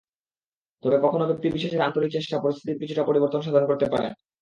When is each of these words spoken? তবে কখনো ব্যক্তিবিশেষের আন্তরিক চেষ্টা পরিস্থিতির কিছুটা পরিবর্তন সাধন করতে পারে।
তবে 0.83 0.97
কখনো 1.01 1.23
ব্যক্তিবিশেষের 1.29 1.85
আন্তরিক 1.87 2.09
চেষ্টা 2.13 2.35
পরিস্থিতির 2.39 2.79
কিছুটা 2.81 3.03
পরিবর্তন 3.05 3.39
সাধন 3.41 3.63
করতে 3.67 3.85
পারে। 3.85 4.07